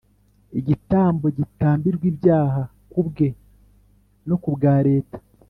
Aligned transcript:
igitambo 0.59 1.25
gitambirwa 1.37 2.05
ibyaha 2.11 2.61
ku 2.91 2.99
bwe 3.07 3.27
no 4.27 4.35
ku 4.41 4.49
bwa 4.55 4.75
leta 4.87 5.17